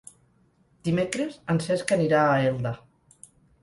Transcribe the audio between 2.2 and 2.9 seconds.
a Elda.